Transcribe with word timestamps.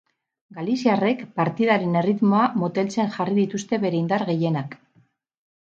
Galiziarrek 0.59 1.19
partidaren 1.41 1.99
erritmoa 2.01 2.41
moteltzen 2.63 3.13
jarri 3.19 3.39
dituzte 3.43 3.81
bere 3.85 4.03
indar 4.03 4.29
gehienak. 4.31 4.79